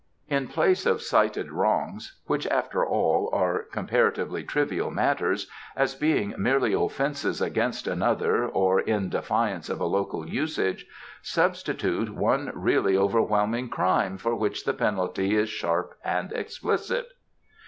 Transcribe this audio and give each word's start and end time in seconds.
In 0.29 0.47
place 0.47 0.87
of 0.87 0.99
cited 0.99 1.51
wrongs 1.51 2.19
which, 2.25 2.47
after 2.47 2.83
all, 2.83 3.29
are 3.33 3.61
comparatively 3.71 4.43
trivial 4.43 4.89
matters, 4.89 5.47
as 5.75 5.93
being 5.93 6.33
merely 6.39 6.73
offences 6.73 7.39
against 7.39 7.85
another 7.85 8.47
or 8.47 8.79
in 8.79 9.09
defiance 9.09 9.69
of 9.69 9.79
a 9.79 9.85
local 9.85 10.27
usage 10.27 10.87
substitute 11.21 12.09
one 12.09 12.49
really 12.55 12.97
overwhelming 12.97 13.69
crime 13.69 14.17
for 14.17 14.33
which 14.33 14.65
the 14.65 14.73
penalty 14.73 15.35
is 15.35 15.49
sharp 15.49 15.93
and 16.03 16.31
explicit." 16.33 17.09